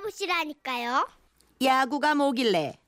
[0.00, 1.08] 들어보시라니까요.
[1.62, 2.78] 야구가 뭐길래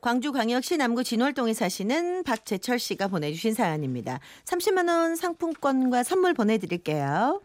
[0.00, 4.20] 광주광역시 남구 진월동에 사시는 박재철 씨가 보내주신 사연입니다.
[4.44, 7.40] 30만 원 상품권과 선물 보내드릴게요.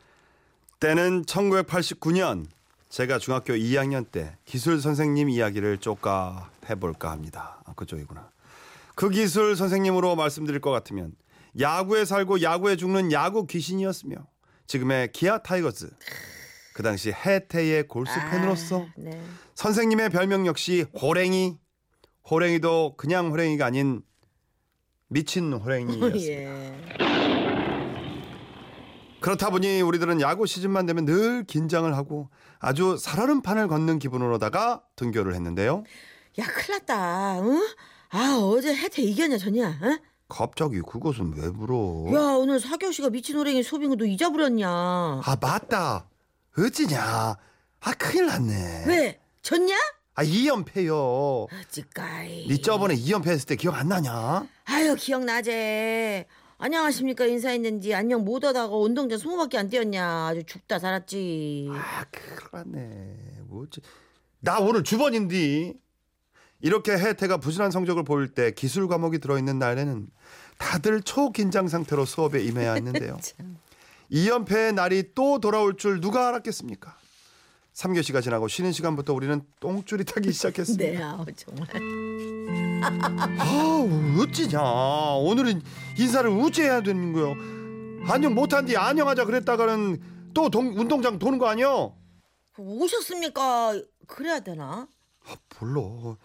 [0.80, 2.46] 때는 1989년
[2.90, 7.62] 제가 중학교 2학년 때 기술 선생님 이야기를 쪼까 해볼까 합니다.
[7.66, 8.30] 아, 그쪽이구나.
[8.96, 11.14] 그 기술 선생님으로 말씀드릴 것 같으면
[11.60, 14.16] 야구에 살고 야구에 죽는 야구 귀신이었으며
[14.66, 15.90] 지금의 기아 타이거즈
[16.78, 19.20] 그 당시 해태의 골수 팬으로서 아, 네.
[19.56, 21.58] 선생님의 별명 역시 호랭이
[22.30, 24.04] 호랭이도 그냥 호랭이가 아닌
[25.08, 26.20] 미친 호랭이였습니다.
[26.30, 26.78] 예.
[29.22, 35.34] 그렇다 보니 우리들은 야구 시즌만 되면 늘 긴장을 하고 아주 살얼음 판을 걷는 기분으로다가 등교를
[35.34, 35.84] 했는데요.
[36.38, 37.40] 야, 큰일 났다.
[37.42, 37.60] 응?
[38.12, 39.80] 아, 어제 해태 이겼냐, 졌냐?
[39.82, 39.98] 응?
[40.30, 42.06] 갑자기 그것은 왜 물어?
[42.14, 44.70] 야, 오늘 사교 씨가 미친 호랭이 소빙은너 잊어버렸냐?
[44.70, 46.08] 아 맞다.
[46.58, 47.38] 어찌냐?
[47.82, 48.86] 아 큰일 났네.
[48.88, 49.20] 왜?
[49.42, 49.76] 졌냐?
[50.16, 51.48] 아 2연패요.
[51.54, 52.48] 어찌까이.
[52.48, 54.48] 니 저번에 2연패 했을 때 기억 안 나냐?
[54.66, 56.26] 아유, 기억나제.
[56.60, 60.28] 안녕하십니까 인사했는지 안녕 못하다가 운동장 20바퀴 안 뛰었냐.
[60.28, 61.70] 아주 죽다 살았지.
[61.72, 63.18] 아 큰일 났네.
[63.46, 63.82] 뭐지?
[64.40, 65.74] 나 오늘 주번인데.
[66.60, 70.08] 이렇게 혜태가 부진한 성적을 보일 때 기술 과목이 들어있는 날에는
[70.58, 73.20] 다들 초긴장 상태로 수업에 임해야 했는데요.
[74.12, 76.98] 2연패의 날이 또 돌아올 줄 누가 알았겠습니까?
[77.74, 80.84] 3교시가 지나고 쉬는 시간부터 우리는 똥줄이 타기 시작했습니다.
[80.84, 81.68] 네, 아우 정말.
[83.40, 85.62] 아우 어찌냐 오늘은
[85.98, 87.36] 인사를 우째해야 되는 거요
[88.12, 90.02] 안녕 못한 뒤 안녕하자 그랬다가는
[90.34, 91.96] 또 동, 운동장 도는 거 아니요
[92.58, 93.82] 오셨습니까?
[94.08, 94.88] 그래야 되나?
[95.26, 96.16] 아, 몰라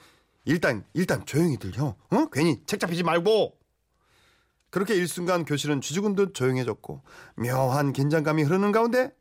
[0.45, 3.57] 일단 일단 조용히 들려 어 괜히 책 잡히지 말고
[4.73, 7.03] 그렇게 일순간 교실은 쥐죽은 듯 조용해졌고
[7.37, 9.15] 묘한 긴장감이 흐르는 가운데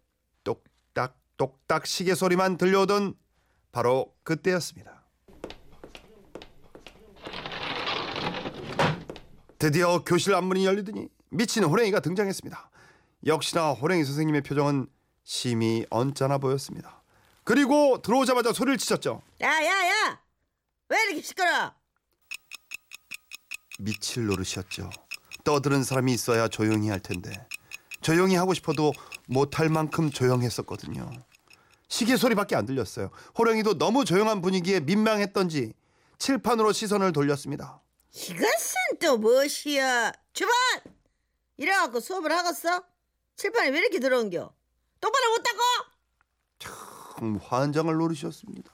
[0.45, 3.15] 똑딱 똑딱 시계 소리만 들려오던
[3.73, 5.03] 바로 그때였습니다.
[9.59, 12.71] 드디어 교실 앞문이 열리더니 미친 호랭이가 등장했습니다.
[13.27, 14.87] 역시나 호랭이 선생님의 표정은
[15.25, 17.03] 심히 언짢아 보였습니다.
[17.43, 19.21] 그리고 들어오자마자 소리를 치셨죠.
[19.41, 20.21] 야야야!
[20.87, 21.73] 왜 이렇게 시끄러?
[23.79, 24.89] 미칠 노릇이었죠.
[25.43, 27.47] 떠드는 사람이 있어야 조용히 할 텐데
[28.01, 28.93] 조용히 하고 싶어도
[29.27, 31.09] 못할 만큼 조용했었거든요.
[31.87, 33.11] 시계 소리밖에 안 들렸어요.
[33.37, 35.73] 호랭이도 너무 조용한 분위기에 민망했던지
[36.17, 37.81] 칠판으로 시선을 돌렸습니다.
[38.13, 40.11] 이것은 또 무엇이야?
[40.33, 40.53] 주반!
[41.57, 42.83] 이래갖고 수업을 하겠어?
[43.35, 44.53] 칠판에 왜 이렇게 들어온겨?
[44.99, 45.59] 똑바로 못 닦어?
[46.59, 48.71] 참 환장을 노리셨습니다.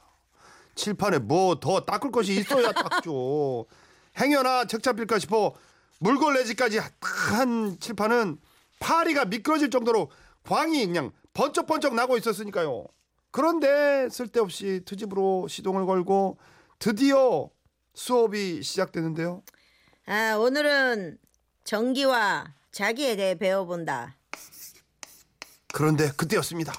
[0.76, 3.66] 칠판에 뭐 더 닦을 것이 있어야 닦죠.
[4.20, 5.54] 행여나 책 잡힐까 싶어
[6.00, 8.40] 물걸레지까지 한 칠판은
[8.80, 10.12] 파리가 미끄러질 정도로
[10.44, 12.86] 광이 그냥 번쩍번쩍 나고 있었으니까요.
[13.32, 16.38] 그런데 쓸데없이 트집으로 시동을 걸고
[16.80, 17.50] 드디어
[17.94, 19.44] 수업이 시작되는데요.
[20.06, 21.18] 아, 오늘은
[21.64, 24.16] 정기와 자기에 대해 배워본다.
[25.74, 26.74] 그런데 그때였습니다.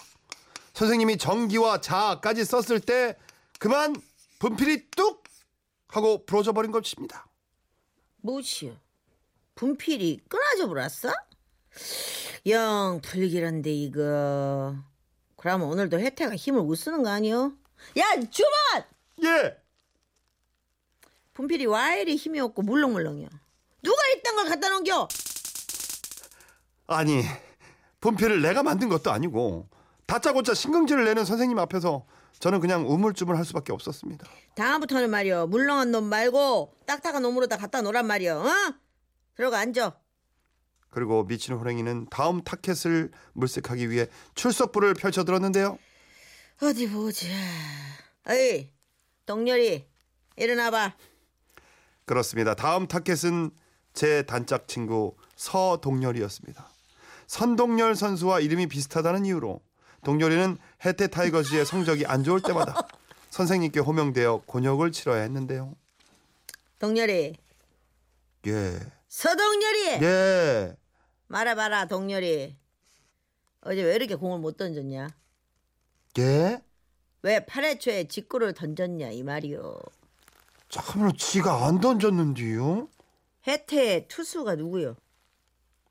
[0.75, 3.17] 선생님이 정기와 자까지 썼을 때
[3.59, 3.95] 그만
[4.39, 5.25] 분필이 뚝
[5.89, 7.27] 하고 부러져 버린 것입니다.
[8.23, 8.77] 뭐시여?
[9.59, 11.13] 분필이 끊어져 버렸어?
[12.47, 14.77] 영 불길한데 이거.
[15.37, 17.55] 그러면 오늘도 혜태가 힘을 못 쓰는 거 아니요?
[17.99, 18.85] 야 주반!
[19.25, 19.57] 예.
[21.35, 23.29] 분필이 와 이리 힘이 없고 물렁물렁이야.
[23.83, 25.09] 누가 이딴 걸 갖다 놓겨?
[26.87, 27.25] 아니
[28.01, 29.69] 분필을 내가 만든 것도 아니고
[30.07, 32.07] 다짜고짜 신경질을 내는 선생님 앞에서
[32.39, 34.25] 저는 그냥 우물쭈물할 수밖에 없었습니다.
[34.55, 38.39] 다음부터는 말이여 물렁한 놈 말고 딱딱한 놈으로 다 갖다 놓란 말이여.
[38.39, 38.88] 어?
[39.39, 39.97] 들어가 앉아.
[40.91, 45.79] 그리고 미친 호랭이는 다음 타켓을 물색하기 위해 출석부를 펼쳐들었는데요.
[46.61, 47.29] 어디 보자.
[48.29, 48.69] 어이
[49.27, 49.87] 동렬이
[50.37, 50.97] 일어나봐.
[52.05, 52.57] 그렇습니다.
[52.57, 53.53] 다음 타켓은
[53.95, 56.69] 제 단짝 친구 서동열이었습니다.
[57.29, 59.61] 선동열 선수와 이름이 비슷하다는 이유로
[60.03, 62.89] 동열이는 해태 타이거즈의 성적이 안 좋을 때마다
[63.31, 65.77] 선생님께 호명되어 곤욕을 치러야 했는데요.
[66.81, 67.37] 동렬이
[68.47, 68.98] 예.
[69.09, 70.77] 서동렬이 예.
[71.29, 72.57] 말해봐라 동렬이
[73.63, 75.09] 어제 왜 이렇게 공을 못 던졌냐?
[76.19, 76.63] 예?
[77.23, 79.79] 왜 8회 초에 직구를 던졌냐 이 말이요.
[80.69, 82.89] 참으로 지가 안 던졌는데요.
[83.47, 84.97] 혜태의 투수가 누구요?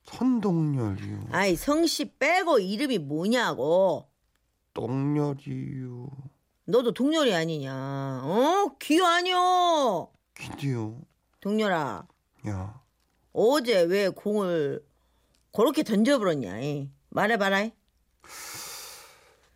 [0.05, 1.27] 선동열이요.
[1.31, 4.07] 아이 성씨 빼고 이름이 뭐냐고.
[4.73, 6.07] 똥열이요.
[6.65, 8.21] 너도 동렬이 아니냐?
[8.23, 8.75] 어?
[8.79, 10.11] 귀 아니여.
[10.35, 11.01] 기디요.
[11.41, 12.07] 동렬아
[12.47, 12.81] 야.
[13.41, 14.83] 어제 왜 공을
[15.53, 16.59] 그렇게 던져버렸냐?
[16.61, 16.89] 이?
[17.09, 17.61] 말해봐라.
[17.65, 17.71] 이.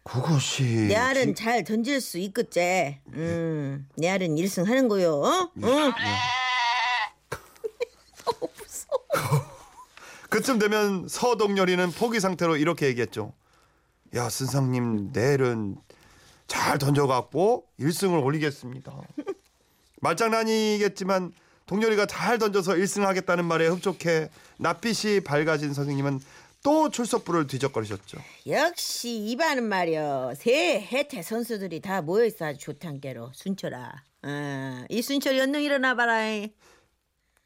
[0.04, 3.00] 그것이 내 알은 지- 잘 던질 수 있겠지.
[3.14, 5.16] 음, 내 알은 1승 하는 거요.
[5.16, 5.52] 어?
[5.64, 5.92] 응.
[10.30, 13.34] 그쯤 되면 서동열이는 포기 상태로 이렇게 얘기했죠.
[14.16, 15.76] 야 선생님 내일은
[16.48, 18.94] 잘 던져갖고 1승을 올리겠습니다.
[20.02, 21.32] 말장난이겠지만
[21.72, 26.20] 동열이가 잘 던져서 1승 하겠다는 말에 흡족해 낯빛이 밝아진 선생님은
[26.64, 28.18] 또 출석부를 뒤적거리셨죠.
[28.48, 35.40] 역시 이반은 말이여 새 해태 선수들이 다 모여있어 아주 좋단 게로 순철아 아, 이 순철이
[35.40, 36.20] 얼른 일어나 봐라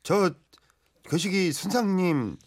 [0.02, 0.32] 저
[1.04, 2.38] 교식이 선생님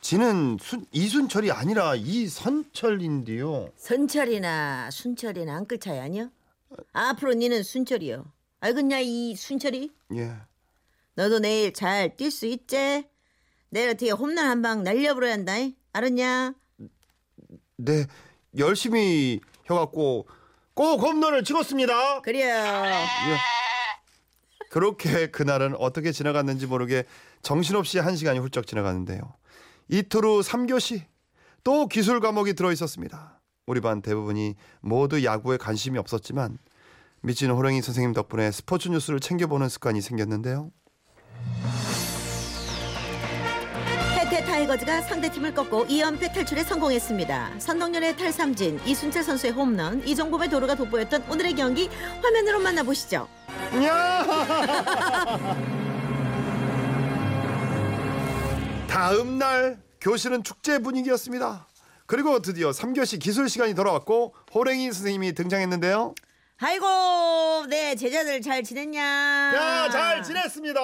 [0.00, 3.70] 지는 순, 이순철이 아니라 이선철인데요.
[3.76, 6.28] 선철이나 순철이나 한끗 차이 아니여?
[6.92, 8.24] 앞으로 니는 순철이여
[8.58, 9.92] 알겠냐 이 순철이?
[10.16, 10.32] 예.
[11.16, 13.06] 너도 내일 잘 뛸 수 있지?
[13.70, 15.74] 내일 어떻게 홈런 한 방 날려버려야 한다 이?
[15.92, 16.54] 알았냐?
[17.76, 18.06] 네
[18.56, 19.40] 열심히
[19.70, 20.26] 해갖고
[20.74, 22.20] 꼭 홈런을 찍었습니다.
[22.22, 23.36] 그래 예.
[24.70, 27.04] 그렇게 그날은 어떻게 지나갔는지 모르게
[27.42, 29.34] 정신없이 한 시간이 훌쩍 지나갔는데요.
[29.88, 31.02] 이틀 후 3교시
[31.62, 33.40] 또 기술 과목이 들어 있었습니다.
[33.66, 36.58] 우리 반 대부분이 모두 야구에 관심이 없었지만
[37.22, 40.70] 미친 호랭이 선생님 덕분에 스포츠 뉴스를 챙겨보는 습관이 생겼는데요.
[44.16, 47.52] 해태 타이거즈가 상대팀을 꺾고 2연패 탈출에 성공했습니다.
[47.58, 51.88] 선동열의 탈삼진, 이순철 선수의 홈런, 이종범의 도루가 돋보였던 오늘의 경기
[52.22, 53.28] 화면으로 만나보시죠.
[53.84, 54.24] 야!
[58.88, 61.66] 다음 날 교실은 축제 분위기였습니다.
[62.06, 66.14] 그리고 드디어 3교시 기술 시간이 돌아왔고 호랭이 선생님이 등장했는데요.
[66.60, 69.00] 아이고, 네 제자들 잘 지냈냐?
[69.02, 70.80] 야, 잘 지냈습니다.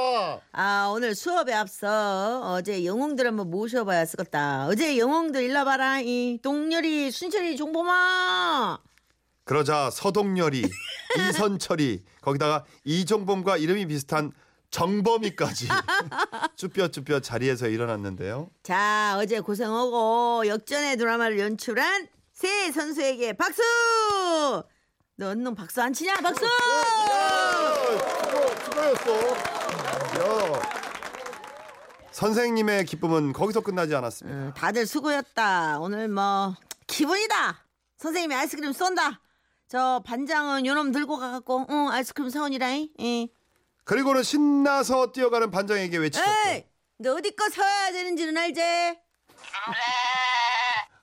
[0.53, 4.67] 아 오늘 수업에 앞서 어제 영웅들 한번 모셔봐야 쓰겠다.
[4.67, 6.01] 어제 영웅들 일러 봐라.
[6.01, 8.81] 이 동열이, 순철이, 종범아.
[9.45, 10.63] 그러자 서동열이,
[11.31, 14.33] 이선철이, 거기다가 이종범과 이름이 비슷한
[14.71, 15.69] 정범이까지
[16.57, 18.51] 쭈뼛쭈뼛 자리에서 일어났는데요.
[18.65, 23.63] 자 어제 고생하고 역전의 드라마를 연출한 새 선수에게 박수.
[25.21, 26.15] 너 언능 박수 안 치냐?
[26.15, 26.47] 박수.
[28.25, 29.29] 수고, 수고였어.
[30.17, 30.63] 야.
[32.11, 34.49] 선생님의 기쁨은 거기서 끝나지 않았습니다.
[34.49, 35.79] 어, 다들 수고였다.
[35.81, 36.57] 오늘 뭐
[36.87, 37.67] 기분이다.
[37.99, 39.21] 선생님이 아이스크림 쏜다.
[39.69, 42.89] 저 반장은 요놈 들고 가갖고 응 아이스크림 사 오니라잉.
[43.01, 43.29] 예.
[43.85, 46.31] 그리고는 신나서 뛰어가는 반장에게 외치셨죠.
[46.49, 46.65] 에이,
[46.97, 48.63] 너 어디 거 사야 되는지는 알지?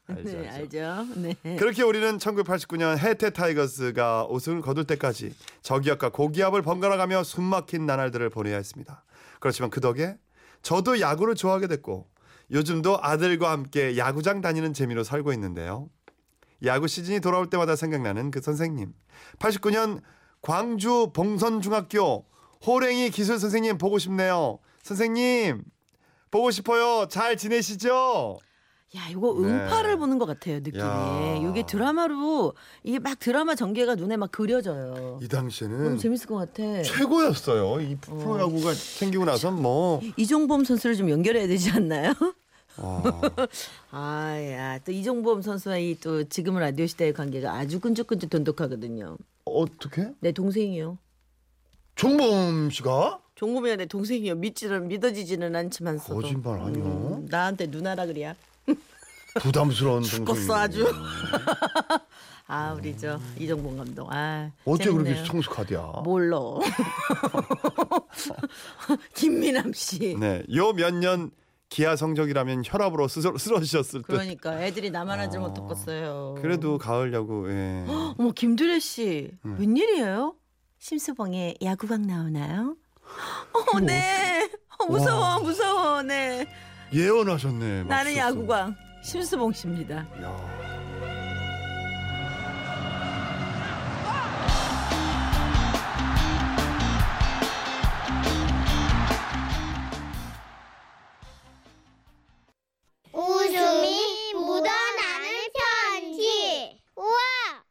[0.08, 0.86] 알죠, 네, 알죠.
[0.86, 1.08] 알죠.
[1.44, 1.56] 네.
[1.58, 9.04] 그렇게 우리는 1989년 해태 타이거스가 우승을 거둘 때까지 저기압과 고기압을 번갈아가며 숨막힌 나날들을 보내야 했습니다.
[9.40, 10.18] 그렇지만 그 덕에
[10.62, 12.08] 저도 야구를 좋아하게 됐고
[12.52, 15.90] 요즘도 아들과 함께 야구장 다니는 재미로 살고 있는데요.
[16.64, 18.94] 야구 시즌이 돌아올 때마다 생각나는 그 선생님.
[19.40, 20.02] 89년
[20.42, 22.26] 광주 봉선중학교
[22.66, 24.60] 호랭이 기술 선생님 보고 싶네요.
[24.84, 25.64] 선생님
[26.32, 27.08] 보고 싶어요.
[27.10, 28.40] 잘 지내시죠?
[28.96, 29.50] 야, 이거 네.
[29.50, 30.80] 음파를 보는 것 같아요, 느낌이.
[30.80, 31.36] 야.
[31.50, 32.54] 이게 드라마로
[32.84, 35.20] 이게 막 드라마 전개가 눈에 막 그려져요.
[35.22, 36.82] 이 너무 당시에는 재밌을 것 같아.
[36.84, 37.82] 최고였어요.
[37.82, 42.14] 이 프로야구가 생기고 나서 뭐 이종범 선수를 좀 연결해야 되지 않나요?
[42.78, 43.02] 아,
[43.92, 49.18] 아, 야, 또 이종범 선수와 이 또 지금은 라디오 시대의 관계가 아주 끈적끈적 돈독하거든요.
[49.44, 50.12] 어떻게?
[50.22, 50.98] 내 동생이요.
[51.96, 54.36] 종범 씨가 종범이가 내 동생이요.
[54.36, 56.22] 믿지는 믿어지지는 않지만서도.
[56.22, 56.84] 거짓말 아니요.
[56.86, 58.34] 음, 나한테 누나라 그래야.
[59.40, 60.04] 부담스러운.
[60.04, 60.86] 죽었어 아주.
[62.50, 64.08] 아 우리 저 이종범 감독.
[64.12, 65.14] 아 어째 재밌네요.
[65.16, 65.92] 그렇게 성숙하디야?
[66.06, 66.38] 몰라.
[69.14, 70.16] 김미남 씨.
[70.20, 71.32] 네, 요 몇 년
[71.70, 74.08] 기아 성적이라면 혈압으로 쓰러, 쓰러지셨을 듯.
[74.08, 76.36] 그러니까 애들이 나만 하지 못했겠어요.
[76.42, 77.50] 그래도 가을 야구.
[77.52, 77.84] 예.
[78.18, 79.56] 어머 김두래 씨 네.
[79.60, 80.34] 웬일이에요?
[80.80, 82.78] 심수봉의 야구방 나오나요?
[83.74, 84.50] 어, 네.
[84.80, 85.40] 어, 무서워, 와.
[85.40, 86.46] 무서워, 네.
[86.94, 87.84] 예언하셨네.
[87.84, 88.16] 나는.
[88.16, 88.76] 야구광
[89.08, 90.06] 심수봉 씨입니다.
[90.22, 90.58] 야.
[103.14, 104.68] 웃음이 묻어나는
[105.56, 106.82] 편지.
[106.98, 107.08] 우와,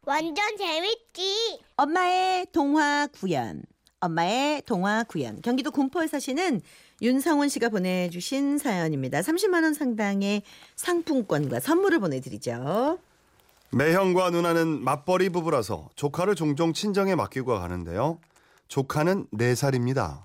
[0.06, 1.60] 완전 재밌지.
[1.76, 3.62] 엄마의 동화 구연.
[4.00, 5.42] 엄마의 동화 구연.
[5.42, 6.62] 경기도 군포에 사시는
[7.02, 9.20] 윤상원 씨가 보내주신 사연입니다.
[9.20, 10.42] 30만 원 상당의
[10.76, 12.98] 상품권과 선물을 보내드리죠.
[13.70, 18.18] 매형과 누나는 맞벌이 부부라서 조카를 종종 친정에 맡기고 가는데요.
[18.68, 20.24] 조카는 4살입니다.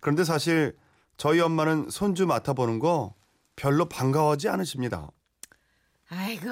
[0.00, 0.76] 그런데 사실
[1.16, 3.14] 저희 엄마는 손주 맡아보는 거
[3.56, 5.10] 별로 반가워하지 않으십니다.
[6.08, 6.46] 아이고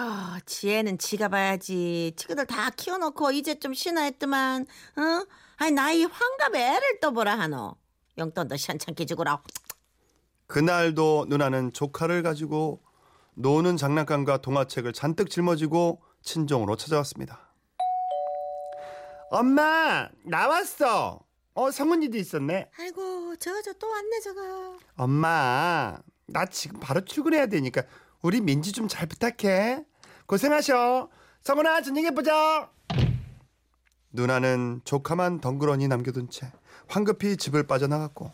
[0.46, 4.62] 지혜는 지가 봐야지 친구들 다 키워놓고 이제 좀 쉬나 했더만
[4.96, 5.26] 어?
[5.58, 7.76] 아니 나이 환갑 애를 떠보라 하노
[8.18, 9.42] 용돈도 시원찮게 주고라
[10.46, 12.82] 그날도 누나는 조카를 가지고
[13.34, 17.40] 노는 장난감과 동화책을 잔뜩 짊어지고 친정으로 찾아왔습니다.
[19.30, 21.20] 엄마 나왔어.
[21.54, 22.70] 어 성훈이도 있었네.
[22.78, 27.82] 아이고 저거 저 또 왔네 저거 엄마 나 지금 바로 출근해야 되니까
[28.22, 29.84] 우리 민지 좀 잘 부탁해.
[30.26, 31.10] 고생하셔.
[31.42, 32.70] 성훈아 저녁에 보자.
[34.12, 36.52] 누나는 조카만 덩그러니 남겨둔 채
[36.88, 38.30] 황급히 집을 빠져나갔고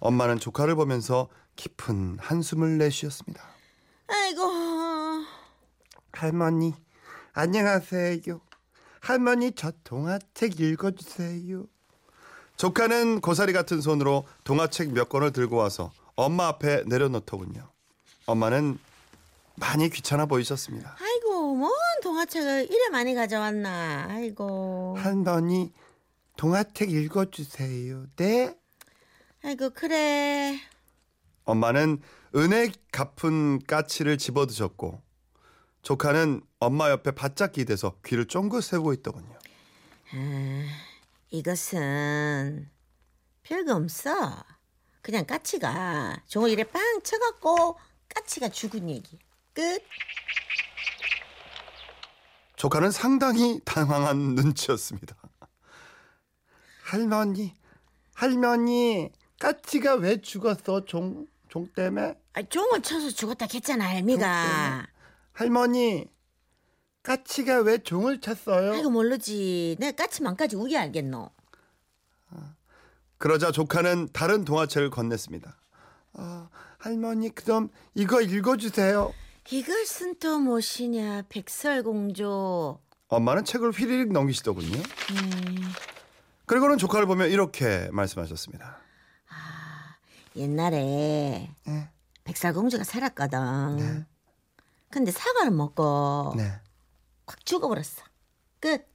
[0.00, 3.42] 엄마는 조카를 보면서 깊은 한숨을 내쉬었습니다.
[4.06, 4.42] 아이고
[6.12, 6.74] 할머니
[7.32, 8.40] 안녕하세요.
[9.00, 11.64] 할머니 저 동화책 읽어주세요.
[12.56, 17.68] 조카는 고사리 같은 손으로 동화책 몇 권을 들고 와서 엄마 앞에 내려놓더군요.
[18.26, 18.78] 엄마는
[19.56, 20.96] 많이 귀찮아 보이셨습니다.
[21.00, 25.72] 아이고 뭔 동화책을 이래 많이 가져왔나 아이고 할머니
[26.36, 28.06] 동화책 읽어주세요.
[28.16, 28.56] 네.
[29.44, 30.58] 아이고 그래
[31.44, 32.00] 엄마는
[32.34, 35.02] 은혜 갚은 까치를 집어드셨고
[35.82, 39.38] 조카는 엄마 옆에 바짝 기대서 귀를 쫑긋 세우고 있더군요.
[41.30, 42.70] 이것은
[43.42, 44.44] 별거 없어.
[45.02, 49.18] 그냥 까치가 종을 이래 빵 쳐갖고 까치가 죽은 얘기.
[49.52, 49.82] 끝.
[52.56, 55.16] 조카는 상당히 당황한 눈치였습니다.
[56.94, 57.52] 할머니,
[58.14, 59.10] 할머니,
[59.40, 60.84] 까치가 왜 죽었어?
[60.84, 62.14] 종, 종 때문에?
[62.34, 64.86] 아, 종을 쳐서 죽었다 했잖아, 할미가.
[65.32, 66.06] 할머니,
[67.02, 68.74] 까치가 왜 종을 쳤어요?
[68.74, 69.74] 아이고 모르지.
[69.80, 71.30] 내가 까치만까지 우게 알겠노.
[73.18, 75.52] 그러자 조카는 다른 동화책을 건넸습니다.
[76.12, 76.48] 아,
[76.78, 79.12] 할머니, 그럼 이거 읽어주세요.
[79.50, 82.78] 이것은 또 무엇이냐, 백설공주.
[83.08, 84.76] 엄마는 책을 휘리릭 넘기시더군요.
[84.76, 85.72] 음,
[86.46, 88.78] 그리고는 조카를 보며 이렇게 말씀하셨습니다.
[90.36, 91.90] 옛날에 네.
[92.24, 93.76] 백설공주가 살았거든.
[93.76, 94.06] 네.
[94.90, 96.52] 근데 사과를 먹고 네.
[97.26, 98.02] 확 죽어버렸어.
[98.60, 98.86] 끝.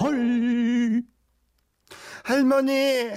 [0.00, 1.02] 헐.
[2.24, 3.12] 할머니,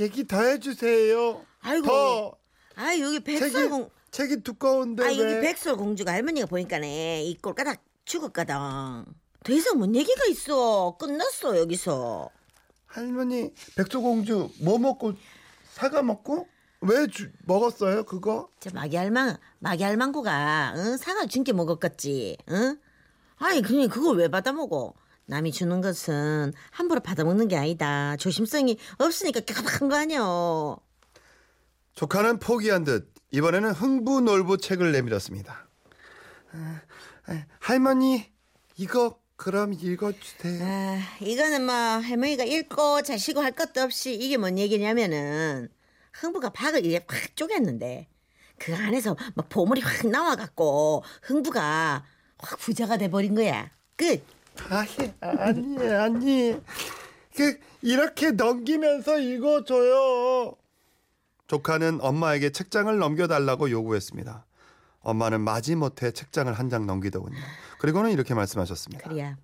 [0.00, 1.44] 얘기 더 해주세요.
[1.60, 1.86] 아이고.
[1.86, 2.36] 더.
[2.74, 3.90] 아 여기 책이, 백설공.
[4.10, 5.18] 책이 두꺼운데 아 왜?
[5.18, 8.54] 여기 백설공주가 할머니가 보니까네 이 꼴까닥 죽었거든.
[9.44, 10.96] 더 이상 뭔 얘기가 있어.
[10.98, 12.30] 끝났어 여기서.
[12.94, 15.14] 할머니, 백조공주 뭐 먹고
[15.72, 16.48] 사과 먹고
[16.80, 18.04] 왜 주, 먹었어요?
[18.04, 18.48] 그거?
[18.58, 20.96] 저 마기할망 마기할망구가 응?
[20.96, 22.36] 사과 준 게 먹었겠지.
[22.50, 22.78] 응?
[23.36, 24.94] 아니 그냥 그걸 왜 받아 먹어?
[25.26, 28.16] 남이 주는 것은 함부로 받아 먹는 게 아니다.
[28.16, 30.20] 조심성이 없으니까 깜깜한 거 아니야.
[31.94, 35.68] 조카는 포기한 듯 이번에는 흥부놀부 책을 내밀었습니다.
[36.52, 36.80] 아,
[37.26, 38.32] 아, 할머니,
[38.76, 40.62] 이거 그럼 읽어주세요.
[40.62, 45.70] 아, 이거는 뭐 할머니가 읽고 자시고 할 것도 없이 이게 뭔 얘기냐면은
[46.12, 48.04] 흥부가 박을 이제 확 쪼갰는데
[48.58, 52.04] 그 안에서 막 보물이 확 나와갖고 흥부가
[52.38, 53.70] 확 부자가 돼버린 거야.
[53.96, 54.22] 끝.
[54.68, 56.60] 아니, 아니, 아니.
[57.34, 60.54] 그 이렇게 넘기면서 읽어줘요.
[61.46, 64.44] 조카는 엄마에게 책장을 넘겨달라고 요구했습니다.
[65.02, 67.36] 엄마는 마지못해 책장을 한 장 넘기더군요.
[67.78, 69.08] 그리고는 이렇게 말씀하셨습니다.
[69.08, 69.36] 그래야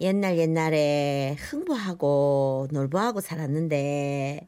[0.00, 4.46] 옛날 옛날에 흥부하고 놀부하고 살았는데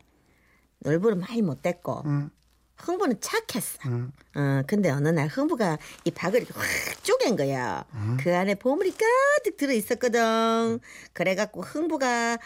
[0.81, 2.31] 놀부는 많이 못됐고 음,
[2.77, 3.79] 흥부는 착했어.
[3.87, 4.13] 음.
[4.37, 6.67] 어, 근데 어느 날 흥부가 이 박을 이렇게 확
[7.03, 7.85] 쪼갠 거야.
[8.21, 10.79] 그 안에 보물이 가득 들어 있었거든.
[11.13, 12.39] 그래갖고 흥부가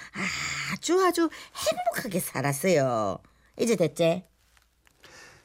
[0.72, 3.18] 아주 아주 행복하게 살았어요.
[3.58, 4.24] 이제 됐지?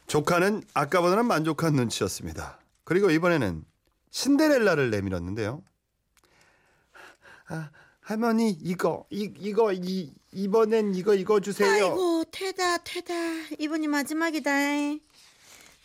[0.07, 2.59] 조카는 아까보다는 만족한 눈치였습니다.
[2.83, 3.63] 그리고 이번에는
[4.11, 5.61] 신데렐라를 내밀었는데요.
[7.49, 7.69] 아,
[8.01, 11.69] 할머니 이거 이 이거 이 이번엔 이거 읽어주세요.
[11.69, 13.13] 아이고 태다 태다
[13.59, 14.51] 이번이 마지막이다.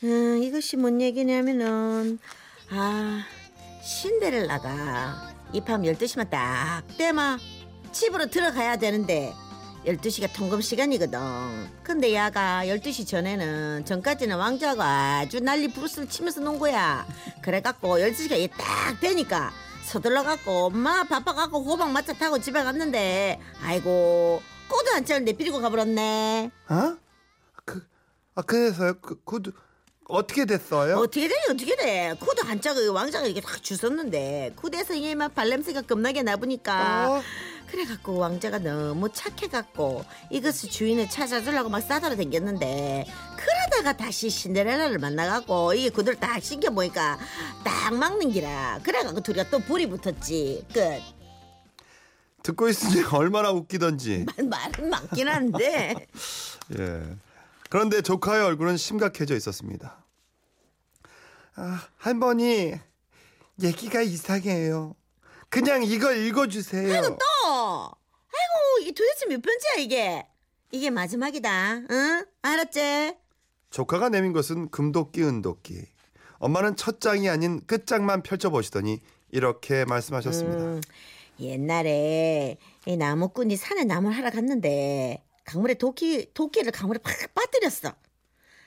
[0.04, 2.18] 음, 이것이 뭔 얘기냐면은
[2.70, 3.24] 아
[3.82, 7.38] 신데렐라가 이 밤 12시만 딱 때마
[7.92, 9.34] 집으로 들어가야 되는데
[9.86, 11.18] 12시가 통금 시간이거든.
[11.82, 17.06] 근데 야가 12시 전에는 전까지는 왕자가 아주 난리 부르스를 치면서 논 거야.
[17.42, 19.52] 그래갖고 12시가 이게 딱 되니까
[19.84, 26.50] 서둘러갖고 엄마 바빠갖고 호박 마차 타고 집에 갔는데 아이고 꼬도 안 차는데 비리고 가버렸네.
[26.68, 26.96] 어?
[27.64, 27.86] 그,
[28.34, 28.94] 아 그래서요?
[29.00, 29.42] 그, 그
[30.08, 30.96] 어떻게 됐어요?
[30.96, 37.10] 어떻게 돼 어떻게 돼 구도 한자가 왕자가 이렇게 확 주웠는데 구대에서 이만 발냄새가 겁나게 나보니까
[37.10, 37.22] 어?
[37.72, 45.88] 그래갖고 왕자가 너무 착해갖고 이것을 주인을 찾아주려고 막 싸돌아 댕겼는데 그러다가 다시 신데렐라를 만나갖고 이게
[45.88, 47.18] 그들 딱 신겨보니까
[47.64, 51.00] 딱 막는 기라 그래갖고 둘이가 또 불이 붙었지 끝
[52.42, 54.26] 듣고 있으니 얼마나 웃기던지.
[54.36, 55.94] 말은 많긴 한데
[56.78, 57.02] 예.
[57.70, 60.04] 그런데 조카의 얼굴은 심각해져 있었습니다.
[61.54, 62.74] 아, 할머니,
[63.62, 64.94] 얘기가 이상해요.
[65.48, 67.02] 그냥 이걸 읽어주세요.
[67.02, 67.18] 또 아이고
[68.82, 70.26] 이 도대체 몇 편째야 이게
[70.70, 73.14] 이게 마지막이다 응 알았지?
[73.70, 75.86] 조카가 내민 것은 금도끼 은도끼.
[76.38, 80.58] 엄마는 첫 장이 아닌 끝장만 펼쳐보시더니 이렇게 말씀하셨습니다.
[80.64, 80.80] 음,
[81.40, 87.94] 옛날에 이 나무꾼이 산에 나무를 하러 갔는데 강물에 도끼 도끼를 강물에 팍 빠뜨렸어.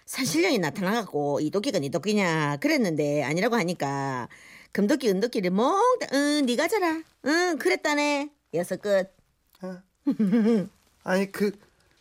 [0.05, 4.29] 산신령이 나타나갖고 이 도끼가 네 도끼냐 그랬는데 아니라고 하니까
[4.71, 9.15] 금도끼 은도끼를 몽땅 응 네가 져라 응 그랬다네 여섯 끝
[9.61, 11.51] 아 니 그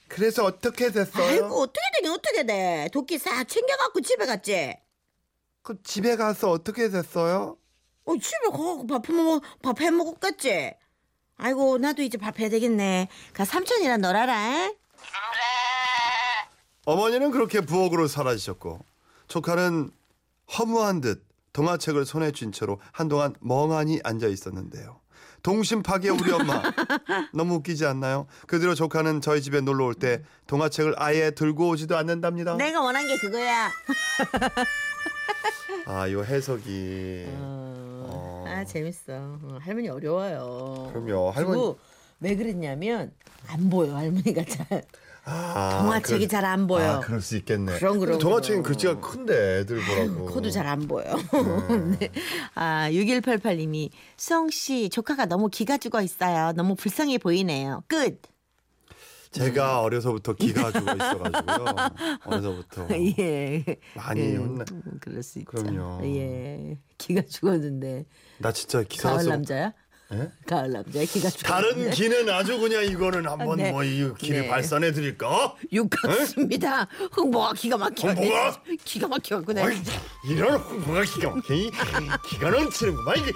[0.09, 1.25] 그래서 어떻게 됐어요?
[1.25, 4.77] 아이고 어떻게 되긴 어떻게 돼 도끼 싹 챙겨갖고 집에 갔지
[5.63, 7.57] 그 집에 가서 어떻게 됐어요?
[8.05, 10.75] 어 집에 가갖고 밥 해먹 밥 해먹었겠지
[11.37, 14.73] 아이고 나도 이제 밥 해야 되겠네 가 삼촌이랑 놀아라
[16.87, 18.79] 어머니는 그렇게 부엌으로 사라지셨고
[19.29, 19.91] 조카는
[20.59, 25.01] 허무한 듯 동화책을 손에 쥔 채로 한동안 멍하니 앉아 있었는데요.
[25.45, 26.63] 동심 파괴 우리 엄마
[27.35, 28.27] 너무 웃기지 않나요?
[28.47, 32.57] 그 뒤로 조카는 저희 집에 놀러 올 때 동화책을 아예 들고 오지도 않는답니다.
[32.57, 33.71] 내가 원한 게 그거야
[35.87, 39.13] 아, 이 해석이 어, 아 재밌어.
[39.13, 40.89] 어, 할머니 어려워요.
[40.93, 41.31] 그럼요.
[41.31, 41.75] 할머니
[42.21, 43.13] 왜 그랬냐면
[43.47, 44.83] 안 보여 할머니가 잘
[45.27, 46.97] 아, 동화책이 잘 안 보여.
[46.97, 47.79] 아, 그럴 수 있겠네.
[47.79, 48.63] 그럼, 그럼, 동화책은.
[48.63, 50.27] 글씨가 큰데 애들 보라고.
[50.27, 51.05] 코도 잘 안 보여.
[51.99, 52.11] 네.
[52.55, 56.53] 아 6188님이 수영 씨 조카가 너무 기가 죽어 있어요.
[56.53, 57.83] 너무 불쌍해 보이네요.
[57.89, 58.21] 끝.
[59.31, 61.65] 제가 어려서부터 기가 죽어 있어가지고요.
[62.25, 62.87] 어려서부터
[63.19, 63.65] 예.
[63.97, 64.65] 많이 예, 혼나.
[64.71, 65.51] 음, 그럴 수 있죠.
[65.51, 66.01] 그럼요.
[66.05, 66.79] 예.
[66.99, 68.07] 기가 죽었는데
[68.39, 69.31] 나 진짜 기사 가을 써.
[69.31, 69.73] 남자야?
[70.15, 70.31] 예?
[70.47, 71.29] 가을 남자야 기가.
[71.31, 73.71] 다른 기는 아주 그냥 이거는 한번 네.
[73.73, 74.49] 뭐이 기를 네.
[74.49, 75.55] 발산해 드릴까?
[75.73, 76.87] 육각수입니다.
[77.13, 78.09] 흥보가 기가 막혀.
[78.09, 78.63] 흥보가?
[78.85, 79.09] 기가
[79.53, 79.77] 내가 어이,
[80.29, 81.71] 이런 홍보가 기가 막히니
[82.29, 83.33] 기가 넘치는구만 이게.